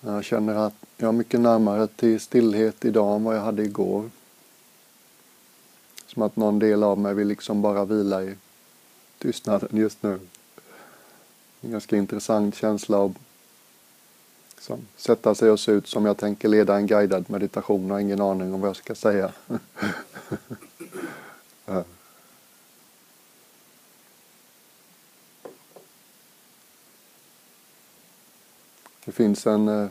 [0.00, 4.10] Jag känner att jag är mycket närmare till stillhet idag än vad jag hade igår.
[6.06, 8.34] Som att någon del av mig vill liksom bara vila i
[9.18, 10.20] tystnaden just nu.
[11.60, 13.16] En ganska intressant känsla av
[14.54, 17.84] liksom, sätta sig och se ut som jag tänker leda en guidad meditation.
[17.84, 19.32] och har ingen aning om vad jag ska säga.
[29.08, 29.88] Det finns en eh,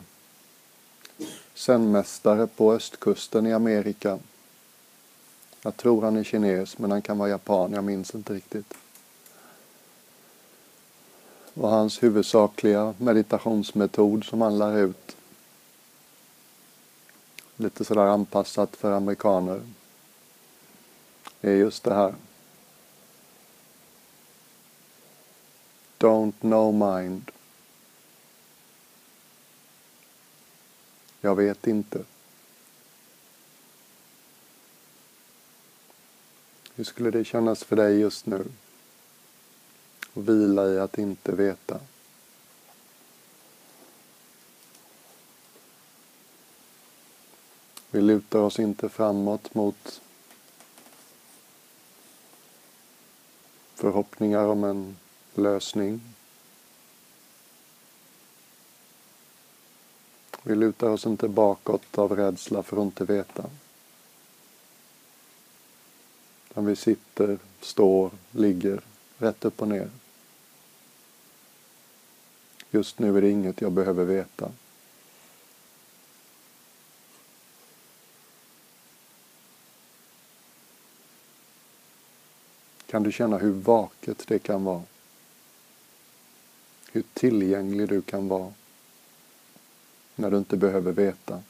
[1.54, 4.18] zenmästare på östkusten i Amerika.
[5.62, 8.74] Jag tror han är kines, men han kan vara japan, jag minns inte riktigt.
[11.54, 15.16] Och hans huvudsakliga meditationsmetod som han lär ut.
[17.56, 19.60] Lite sådär anpassat för amerikaner.
[21.40, 22.14] är just det här.
[25.98, 27.30] Don't know mind.
[31.20, 32.04] Jag vet inte.
[36.74, 38.44] Hur skulle det kännas för dig just nu?
[40.14, 41.80] Att vila i att inte veta.
[47.90, 50.00] Vi lutar oss inte framåt mot
[53.74, 54.96] förhoppningar om en
[55.34, 56.00] lösning.
[60.48, 63.44] Vi lutar oss inte bakåt av rädsla för att inte veta.
[66.50, 68.80] Utan vi sitter, står, ligger
[69.18, 69.90] rätt upp och ner.
[72.70, 74.50] Just nu är det inget jag behöver veta.
[82.86, 84.82] Kan du känna hur vaket det kan vara?
[86.92, 88.52] Hur tillgänglig du kan vara
[90.18, 91.42] när du inte behöver veta.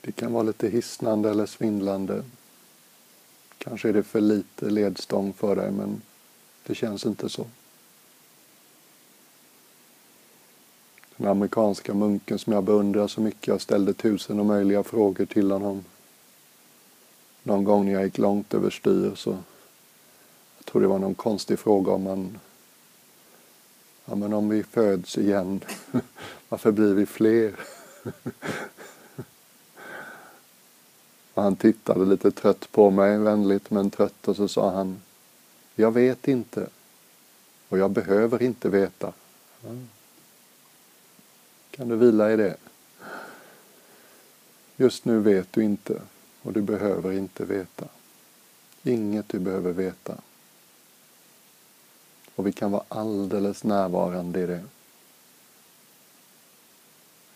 [0.00, 2.24] Det kan vara lite hisnande eller svindlande.
[3.68, 6.02] Kanske är det för lite ledstång för dig men
[6.66, 7.46] det känns inte så.
[11.16, 15.50] Den amerikanska munken som jag beundrar så mycket, jag ställde tusen och möjliga frågor till
[15.50, 15.84] honom.
[17.42, 19.30] Någon gång när jag gick långt överstyr så
[20.58, 22.38] jag tror det var någon konstig fråga om man
[24.04, 25.60] Ja men om vi föds igen,
[26.48, 27.54] varför blir vi fler?
[31.36, 35.02] Och han tittade lite trött på mig, vänligt men trött och så sa han
[35.74, 36.66] Jag vet inte
[37.68, 39.12] och jag behöver inte veta.
[41.70, 42.56] Kan du vila i det?
[44.76, 46.02] Just nu vet du inte
[46.42, 47.88] och du behöver inte veta.
[48.82, 50.16] Inget du behöver veta.
[52.34, 54.64] Och vi kan vara alldeles närvarande i det.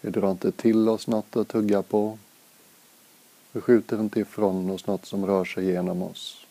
[0.00, 2.18] Vi drar inte till oss något att tugga på.
[3.52, 6.46] Vi skjuter inte ifrån oss något som rör sig genom oss.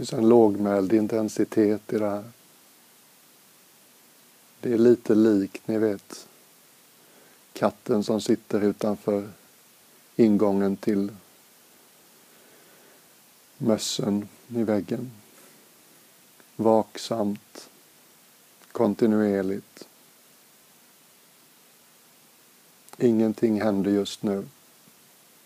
[0.00, 2.24] Finns en lågmäld intensitet i det här.
[4.60, 6.28] Det är lite likt, ni vet,
[7.52, 9.28] katten som sitter utanför
[10.16, 11.12] ingången till
[13.58, 15.10] mössen i väggen.
[16.56, 17.70] Vaksamt,
[18.72, 19.88] kontinuerligt.
[22.98, 24.48] Ingenting händer just nu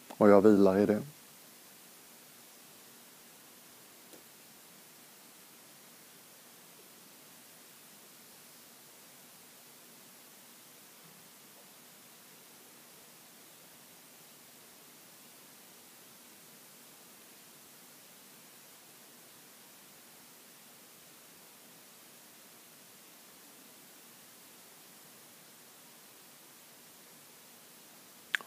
[0.08, 1.02] och jag vilar i det.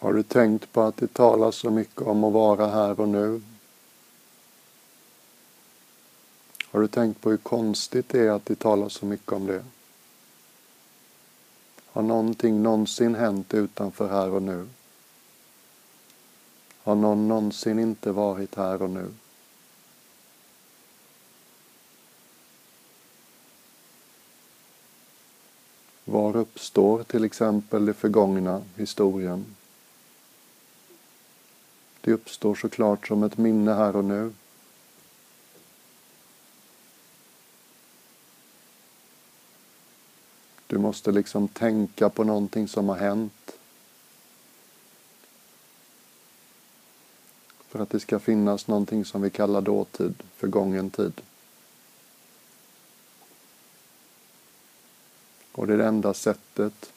[0.07, 3.41] Har du tänkt på att det talas så mycket om att vara här och nu?
[6.71, 9.65] Har du tänkt på hur konstigt det är att det talas så mycket om det?
[11.85, 14.67] Har någonting någonsin hänt utanför här och nu?
[16.83, 19.13] Har någon någonsin inte varit här och nu?
[26.05, 29.56] Var uppstår till exempel det förgångna, historien?
[32.07, 34.33] Det uppstår såklart som ett minne här och nu.
[40.67, 43.51] Du måste liksom tänka på någonting som har hänt.
[47.67, 51.21] För att det ska finnas någonting som vi kallar dåtid, förgången tid.
[55.51, 56.93] Och det är det enda sättet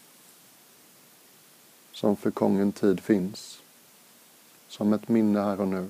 [1.92, 3.59] som förgången tid finns.
[4.70, 5.88] Som ett minne här och nu.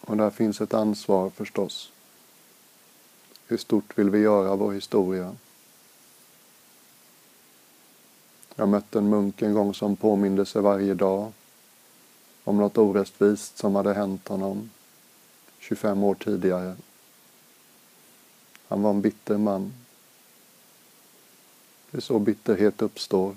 [0.00, 1.92] Och där finns ett ansvar förstås.
[3.46, 5.36] Hur stort vill vi göra vår historia?
[8.54, 11.32] Jag mötte en munk en gång som påminde sig varje dag
[12.44, 14.70] om något orättvist som hade hänt honom
[15.58, 16.76] 25 år tidigare.
[18.68, 19.72] Han var en bitter man.
[21.90, 23.36] Det är så bitterhet uppstår.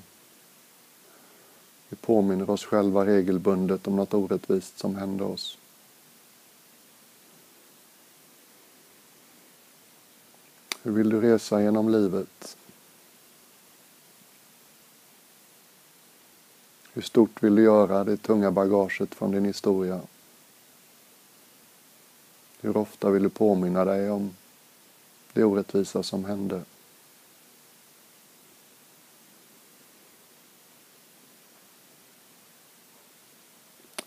[1.89, 5.57] Vi påminner oss själva regelbundet om något orättvist som hände oss.
[10.83, 12.57] Hur vill du resa genom livet?
[16.97, 20.01] Hur stort vill du göra det tunga bagaget från din historia?
[22.61, 24.35] Hur ofta vill du påminna dig om
[25.33, 26.61] det orättvisa som hände?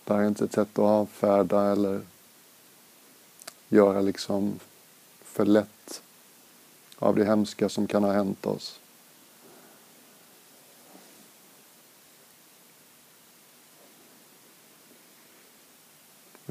[0.05, 2.01] Det här är inte ett sätt att avfärda eller
[3.69, 4.61] göra liksom
[5.23, 6.03] för lätt
[6.99, 8.81] av det hemska som kan ha hänt oss.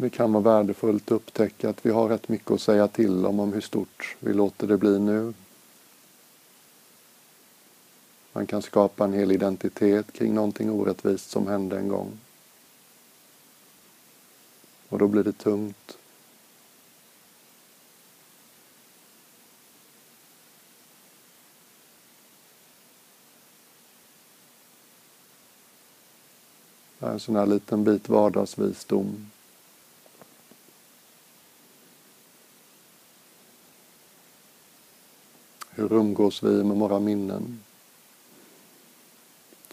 [0.01, 3.39] Det kan vara värdefullt att upptäcka att vi har rätt mycket att säga till om,
[3.39, 5.33] om hur stort vi låter det bli nu.
[8.33, 12.19] Man kan skapa en hel identitet kring någonting orättvist som hände en gång.
[14.89, 15.97] Och då blir det tungt.
[26.99, 29.29] Det är en sån här liten bit vardagsvisdom
[35.79, 37.59] Hur umgås vi med våra minnen?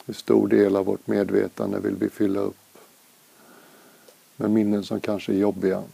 [0.05, 2.79] Hur stor del av vårt medvetande vill vi fylla upp
[4.37, 5.85] med minnen som kanske är jobbiga?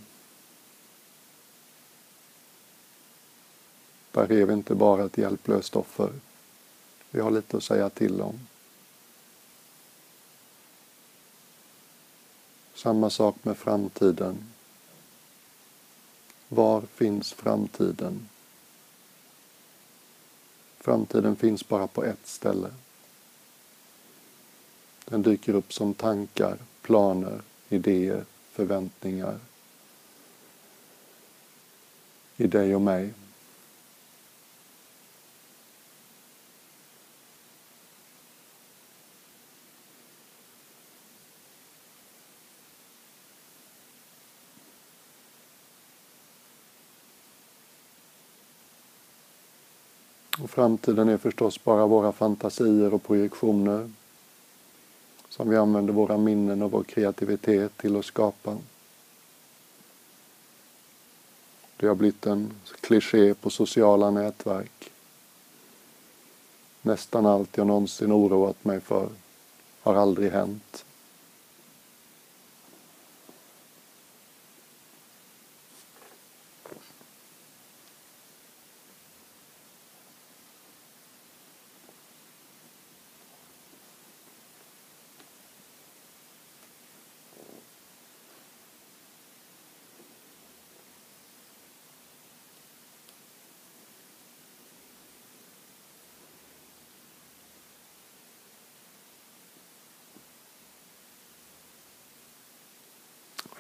[4.11, 6.13] Där är vi inte bara ett hjälplöst offer.
[7.11, 8.41] Vi har lite att säga till om.
[12.75, 14.51] Samma sak med framtiden.
[16.49, 18.29] Var finns framtiden?
[20.83, 22.71] Framtiden finns bara på ett ställe.
[25.05, 29.39] Den dyker upp som tankar, planer, idéer, förväntningar
[32.37, 33.11] i dig och mig.
[50.53, 53.91] Framtiden är förstås bara våra fantasier och projektioner
[55.29, 58.59] som vi använder våra minnen och vår kreativitet till att skapa.
[61.77, 64.91] Det har blivit en kliché på sociala nätverk.
[66.83, 69.09] Nästan allt jag någonsin oroat mig för
[69.81, 70.85] har aldrig hänt.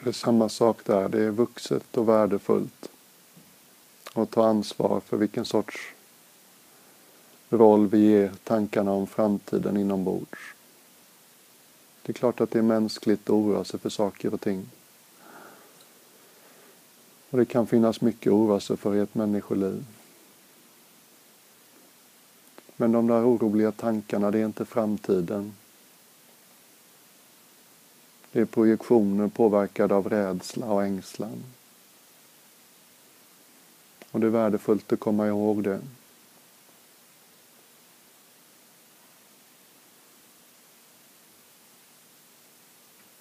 [0.05, 2.89] Det är samma sak där, det är vuxet och värdefullt
[4.15, 5.77] och ta ansvar för vilken sorts
[7.51, 10.39] roll vi ger tankarna om framtiden inombords.
[12.03, 14.71] Det är klart att det är mänskligt att oroa sig för saker och ting.
[17.31, 19.85] Och det kan finnas mycket att oroa sig för i ett människoliv.
[22.77, 25.53] Men de där oroliga tankarna, det är inte framtiden.
[28.33, 31.43] Det är projektioner påverkade av rädsla och ängslan.
[34.11, 35.81] Och det är värdefullt att komma ihåg det.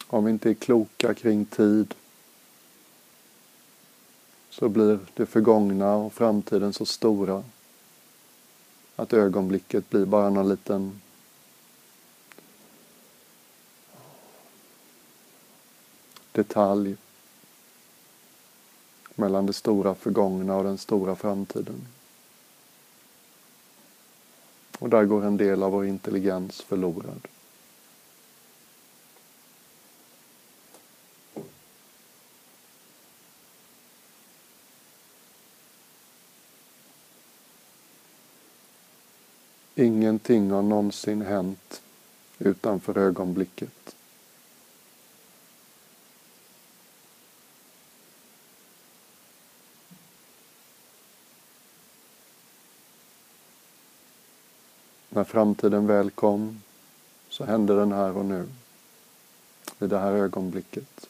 [0.08, 1.94] Om vi inte är kloka kring tid
[4.50, 7.44] så blir det förgångna och framtiden så stora
[8.96, 11.01] att ögonblicket blir bara någon liten
[16.32, 16.96] detalj
[19.16, 21.88] mellan det stora förgångna och den stora framtiden.
[24.80, 27.28] Och där går en del av vår intelligens förlorad.
[39.76, 41.82] Ingenting har någonsin hänt
[42.40, 43.96] utanför ögonblicket.
[55.22, 56.62] När framtiden väl kom
[57.30, 58.48] så hände den här och nu,
[59.80, 61.08] i det här ögonblicket.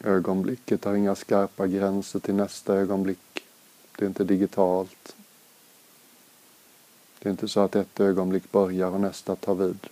[0.00, 3.46] Ögonblicket har inga skarpa gränser till nästa ögonblick.
[3.96, 5.16] Det är inte digitalt.
[7.18, 9.88] Det är inte så att ett ögonblick börjar och nästa tar vid.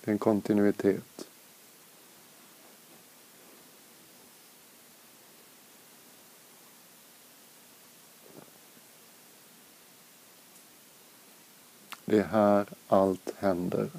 [0.00, 1.27] Det är en kontinuitet.
[12.08, 13.90] Det är här allt händer.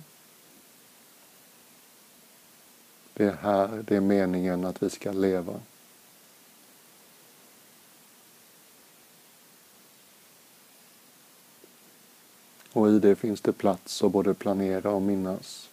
[3.14, 5.60] Det är här det är meningen att vi ska leva.
[12.74, 15.70] Och i det finns det plats att både planera och minnas.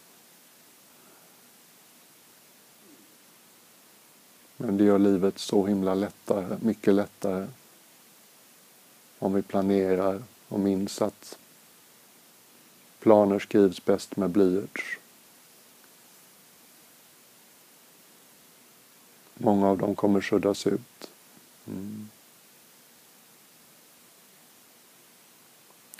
[4.57, 7.47] Men det gör livet så himla lättare, mycket lättare
[9.19, 11.39] om vi planerar och minns att
[13.07, 14.99] planer skrivs bäst med blyerts.
[19.35, 21.11] Många av dem kommer suddas ut.
[21.67, 22.09] Mm.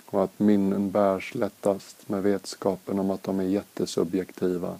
[0.05, 4.79] Och att minnen bärs lättast med vetskapen om att de är jättesubjektiva.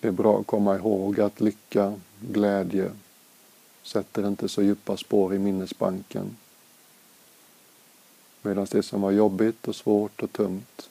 [0.00, 2.90] Det är bra att komma ihåg att lycka, glädje
[3.82, 6.36] sätter inte så djupa spår i minnesbanken.
[8.42, 10.90] Medan det som var jobbigt och svårt och tungt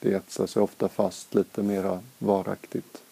[0.00, 3.02] det etsar sig ofta fast lite mera varaktigt.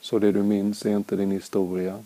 [0.00, 2.04] Så det du minns är inte din historia.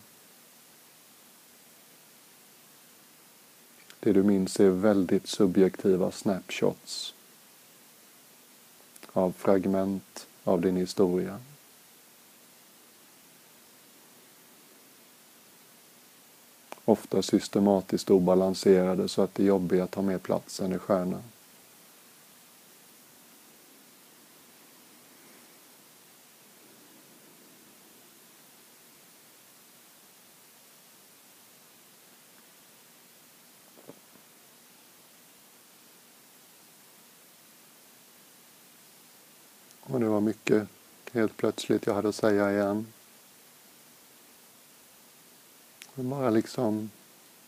[4.01, 7.15] Det du minns är väldigt subjektiva snapshots
[9.13, 11.41] av fragment av din historia.
[16.89, 21.23] Ofta systematiskt obalanserade så att det jobbiga tar mer plats än det stjärna.
[39.81, 40.69] Och det var mycket
[41.13, 42.87] helt plötsligt jag hade att säga igen.
[46.01, 46.91] Bara liksom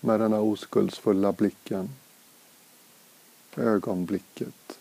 [0.00, 1.90] med den här oskuldsfulla blicken.
[3.56, 4.78] Ögonblicket.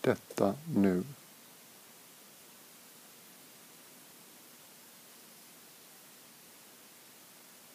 [0.00, 1.04] Detta nu.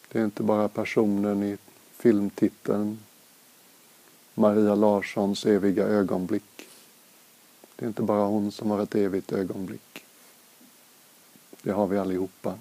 [0.08, 1.58] Det är inte bara personen i
[1.92, 2.98] filmtiteln
[4.34, 6.68] Maria Larssons eviga ögonblick.
[7.76, 10.04] Det är inte bara hon som har ett evigt ögonblick.
[11.62, 12.58] Det har vi allihopa.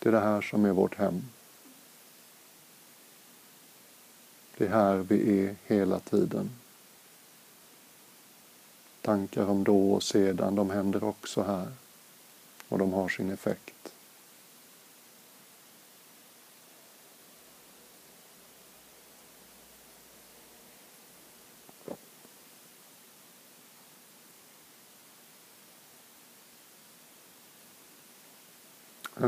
[0.00, 1.22] Det är det här som är vårt hem.
[4.56, 6.50] Det är här vi är hela tiden.
[9.00, 11.68] Tankar om då och sedan, de händer också här.
[12.68, 13.94] och de har sin effekt.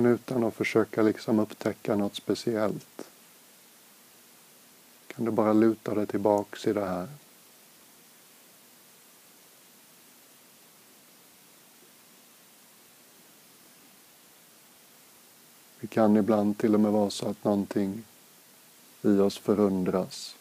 [0.02, 3.09] Men utan att försöka liksom upptäcka något speciellt
[5.06, 7.09] kan du bara luta dig tillbaks i det här.
[15.80, 18.04] Det kan ibland till och med vara så att någonting
[19.02, 20.37] i oss förundras.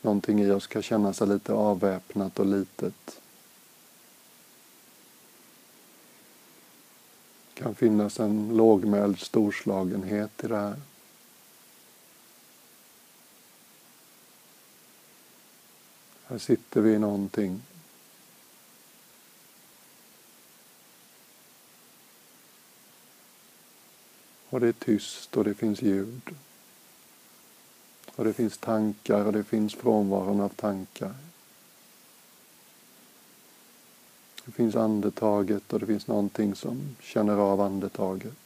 [0.00, 3.22] Någonting i oss kan känna sig lite avväpnat och litet.
[7.51, 10.76] Det kan finnas en lågmäld storslagenhet i det här.
[16.26, 17.60] Här sitter vi i någonting
[24.52, 26.34] Och det är tyst och det finns ljud.
[28.14, 31.14] Och det finns tankar och det finns frånvaron av tankar.
[34.44, 38.36] Det finns andetaget och det finns någonting som känner av andetaget.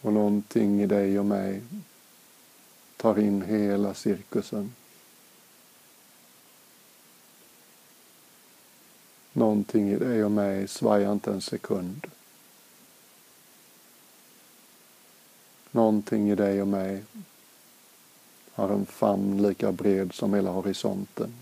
[0.00, 1.62] Och någonting i dig och mig
[2.96, 4.72] tar in hela cirkusen.
[9.44, 12.06] Någonting i dig och mig svajar inte en sekund.
[15.70, 17.04] Någonting i dig och mig
[18.52, 21.32] har en famn lika bred som hela horisonten.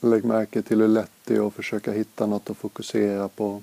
[0.00, 3.62] Lägg märke till hur lätt det är att försöka hitta något att fokusera på.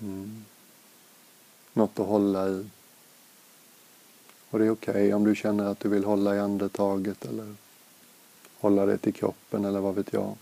[0.00, 0.44] Mm.
[1.72, 2.66] Något att hålla i.
[4.50, 7.54] Och det är okej okay om du känner att du vill hålla i andetaget eller
[8.58, 10.36] hålla det till kroppen eller vad vet jag.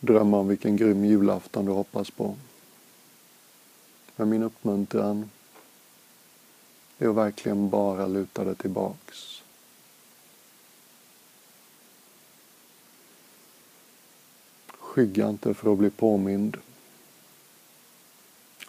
[0.00, 2.36] Drömma om vilken grym julafton du hoppas på.
[4.16, 5.30] Men min uppmuntran
[6.98, 9.41] är att verkligen bara luta dig tillbaks.
[14.92, 16.56] Skygga inte för att bli påmind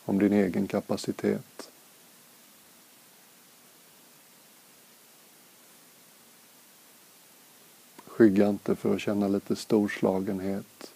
[0.06, 1.72] om din egen kapacitet.
[8.06, 10.93] Skygga inte för att känna lite storslagenhet.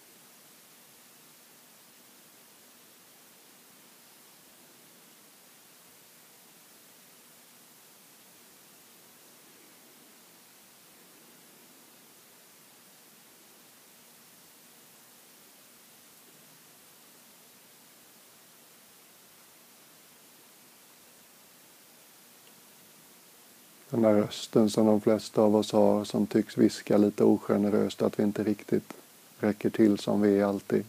[23.98, 28.18] Den där rösten som de flesta av oss har som tycks viska lite ogeneröst att
[28.18, 28.92] vi inte riktigt
[29.38, 30.84] räcker till som vi är alltid.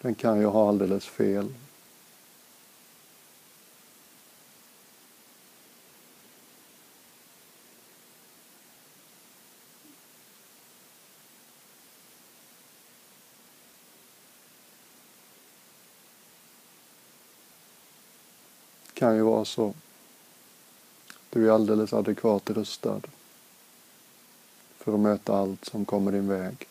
[0.00, 1.48] Den kan ju ha alldeles fel.
[18.94, 19.74] kan ju vara så
[21.30, 23.00] du är alldeles adekvat rustad
[24.78, 26.66] för att möta allt som kommer din väg.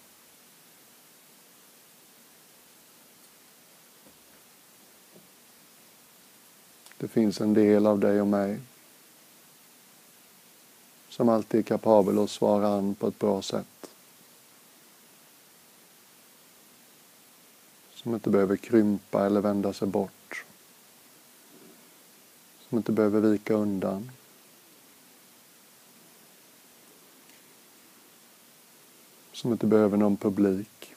[6.98, 8.60] Det finns en del av dig och mig
[11.10, 13.90] Som alltid är kapabel att svara an på ett bra sätt.
[17.94, 20.46] Som inte behöver krympa eller vända sig bort.
[22.70, 24.12] Som inte behöver vika undan.
[29.40, 30.96] Som inte behöver någon publik.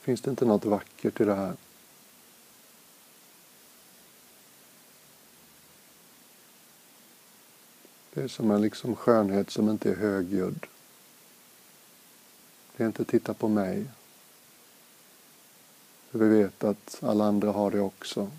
[0.00, 1.56] Finns det inte något vackert i det här?
[8.14, 10.66] Det är som en liksom skönhet som inte är högljudd.
[12.76, 13.86] Det är inte titta på mig.
[16.10, 18.30] För vi vet att alla andra har det också.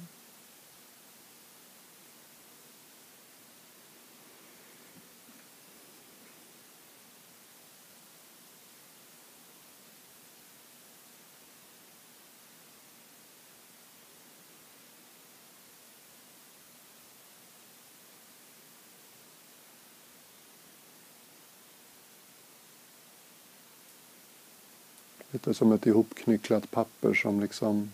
[25.52, 27.92] Lite som ett ihopknycklat papper som liksom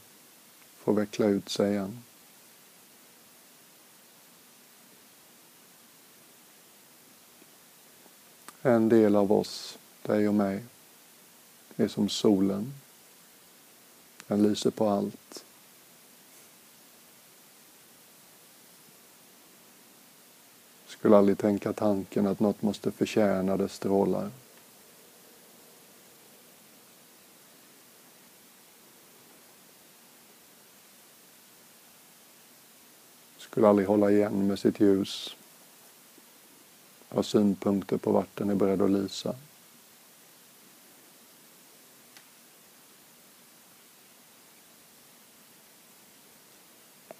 [0.77, 2.03] får veckla ut sig igen.
[8.61, 10.63] En del av oss, dig och mig,
[11.75, 12.73] är som solen.
[14.27, 15.45] Den lyser på allt.
[20.87, 24.31] Skulle aldrig tänka tanken att något måste förtjäna dess strålar.
[33.57, 35.35] Skulle aldrig hålla igen med sitt ljus.
[37.09, 39.35] Ha synpunkter på vart den är beredd att lysa.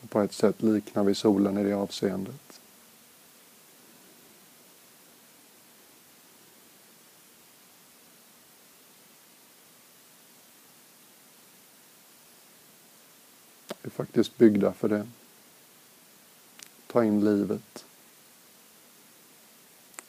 [0.02, 2.60] Och på ett sätt liknar vi solen i det avseendet.
[13.68, 15.08] Vi är faktiskt byggda för det
[16.98, 17.86] ta in livet.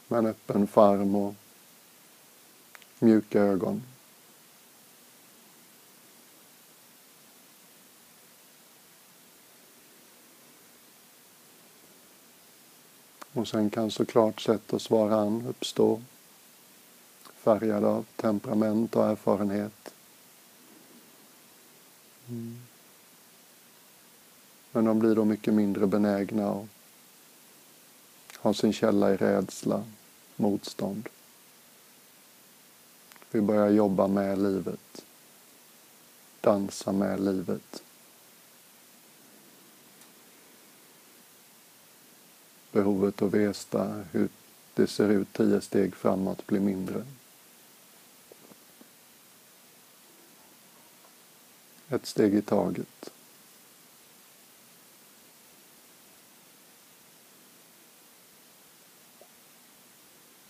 [0.09, 1.35] Med en öppen farm och
[2.99, 3.83] mjuka ögon.
[13.33, 16.03] Och sen kan såklart sätt att svara an uppstå
[17.35, 19.95] färgad av temperament och erfarenhet.
[22.29, 22.69] Mm.
[24.73, 26.78] Men de blir då mycket mindre benägna att
[28.41, 29.85] har sin källa i rädsla,
[30.37, 31.09] motstånd.
[33.31, 35.05] Vi börjar jobba med livet,
[36.41, 37.83] dansa med livet.
[42.73, 44.29] Behovet att veta hur
[44.75, 47.05] det ser ut tio steg framåt blir mindre.
[51.89, 53.11] Ett steg i taget.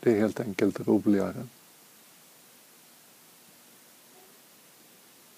[0.01, 1.47] Det är helt enkelt roligare.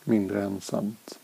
[0.04, 1.18] Mindre ensamt.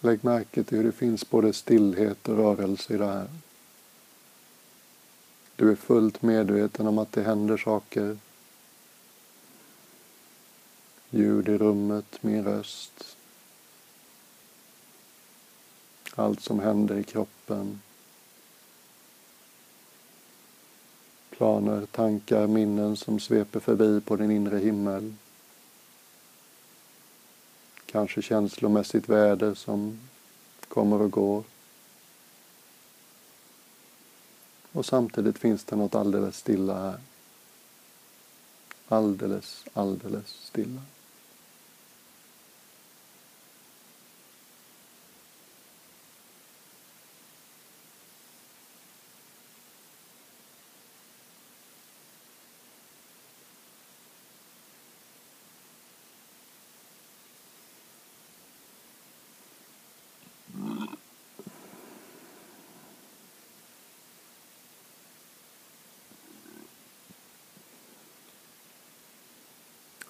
[0.00, 3.28] Lägg märke till hur det finns både stillhet och rörelse i det här.
[5.56, 8.18] Du är fullt medveten om att det händer saker.
[11.10, 13.16] Ljud i rummet, min röst.
[16.14, 17.80] Allt som händer i kroppen.
[21.30, 25.14] Planer, tankar, minnen som sveper förbi på din inre himmel.
[27.86, 30.00] Kanske känslomässigt väder som
[30.68, 31.44] kommer och går.
[34.76, 36.98] Och samtidigt finns det något alldeles stilla här.
[38.88, 40.80] Alldeles, alldeles stilla.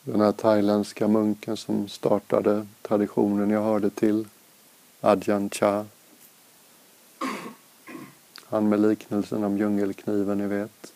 [0.07, 4.29] Den här thailändska munken som startade traditionen jag hörde till,
[5.01, 5.87] Adjan Cha.
[8.45, 10.93] Han med liknelsen om djungelkniven, ni vet.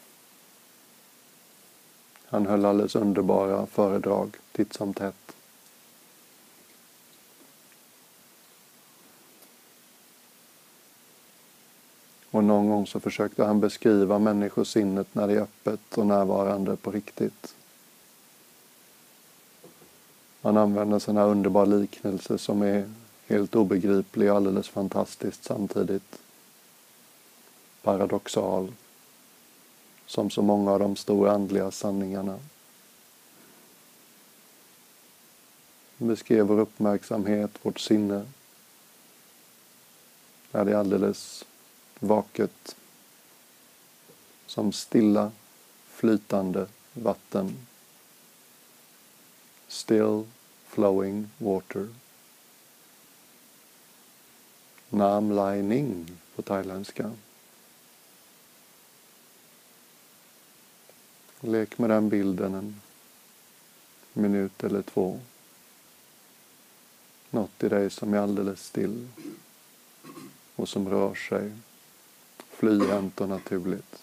[2.26, 5.36] Han höll alldeles underbara föredrag titt som tätt.
[12.30, 16.90] Och någon gång så försökte han beskriva människosinnet när det är öppet och närvarande på
[16.90, 17.54] riktigt.
[20.42, 22.90] Han använder sådana underbara liknelser som är
[23.26, 26.18] helt obegripliga och alldeles fantastiskt samtidigt.
[27.82, 28.72] Paradoxal.
[30.06, 32.38] Som så många av de stora andliga sanningarna.
[35.96, 38.26] Vi beskrev vår uppmärksamhet, vårt sinne.
[40.52, 41.44] När det är alldeles
[41.98, 42.76] vaket.
[44.46, 45.32] Som stilla,
[45.86, 47.56] flytande vatten
[49.70, 50.26] still
[50.66, 51.88] flowing water.
[54.90, 57.12] Nam Lai Ning på thailändska.
[61.40, 62.80] Lek med den bilden en
[64.12, 65.20] minut eller två.
[67.30, 69.08] Något i dig som är alldeles still
[70.56, 71.52] och som rör sig
[72.48, 74.02] flyhänt och naturligt.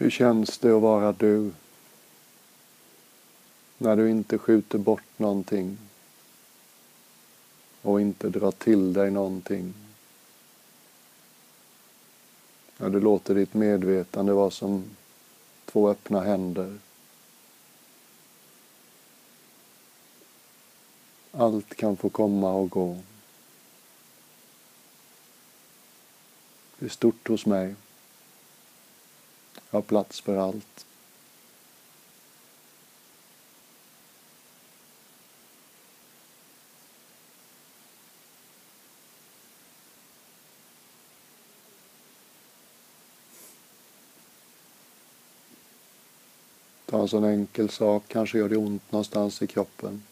[0.00, 1.52] Hur känns det att vara du?
[3.78, 5.78] När du inte skjuter bort någonting
[7.82, 9.74] och inte drar till dig någonting.
[12.76, 14.84] När du låter ditt medvetande vara som
[15.64, 16.78] två öppna händer.
[21.32, 22.98] Allt kan få komma och gå.
[26.78, 27.74] Det är stort hos mig.
[29.70, 30.86] Jag har plats för allt.
[46.86, 50.02] Ta en sån enkel sak, kanske gör det ont någonstans i kroppen.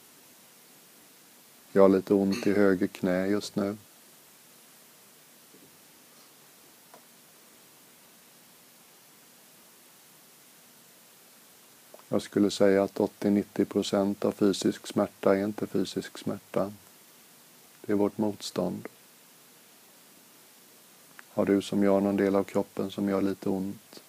[1.73, 3.77] Jag har lite ont i höger knä just nu.
[12.09, 16.73] Jag skulle säga att 80-90 procent av fysisk smärta är inte fysisk smärta.
[17.81, 18.89] Det är vårt motstånd.
[21.29, 24.03] Har du som jag någon del av kroppen som gör lite ont?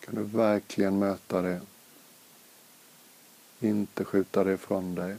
[0.00, 1.60] Kan du verkligen möta det?
[3.60, 5.16] Inte skjuta det ifrån dig.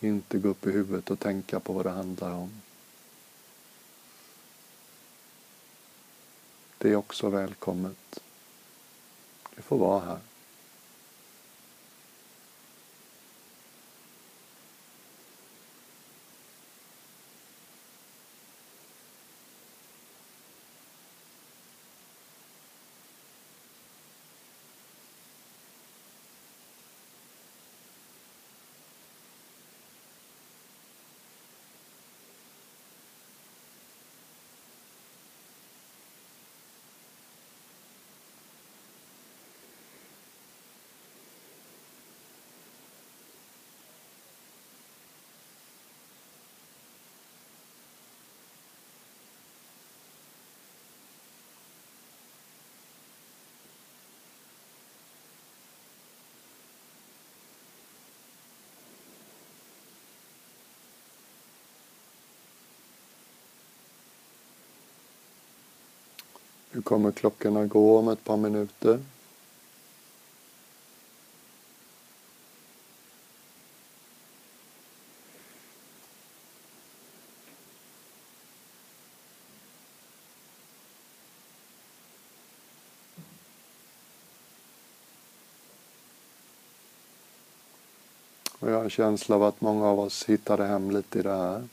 [0.00, 2.50] Inte gå upp i huvudet och tänka på vad det handlar om.
[6.82, 8.20] Det är också välkommet.
[9.56, 10.18] Det får vara här.
[66.72, 69.00] Hur kommer klockorna gå om ett par minuter.
[88.58, 91.36] Och jag har en känsla av att många av oss hittade hem lite i det
[91.36, 91.68] här.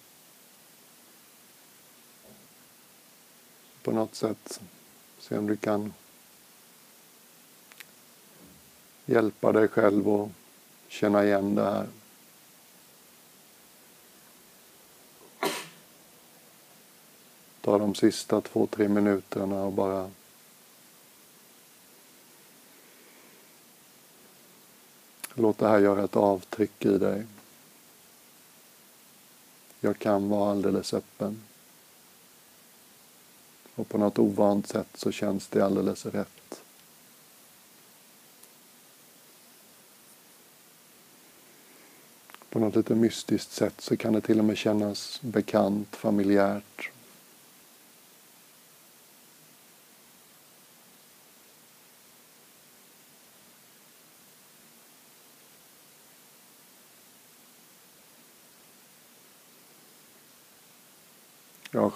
[3.83, 4.59] På något sätt
[5.27, 5.93] se om du kan
[9.05, 10.29] hjälpa dig själv att
[10.87, 11.87] känna igen det här.
[17.61, 20.11] Ta de sista två, tre minuterna och bara
[25.33, 27.25] Låt det här göra ett avtryck i dig.
[29.79, 31.43] Jag kan vara alldeles öppen.
[33.77, 36.61] Och på något ovant sätt så känns det alldeles rätt.
[42.49, 46.91] På något lite mystiskt sätt så kan det till och med kännas bekant, familjärt.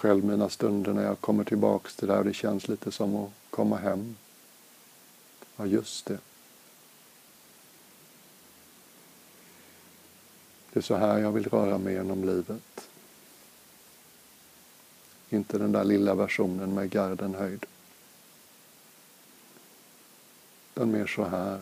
[0.02, 3.30] Själv mina stunder när jag kommer tillbaks till det och det känns lite som att
[3.50, 4.16] komma hem.
[5.56, 6.18] Ja, just det.
[10.72, 12.88] Det är så här jag vill röra mig genom livet.
[15.30, 17.66] Inte den där lilla versionen med garden höjd.
[20.74, 21.60] Utan mer så här.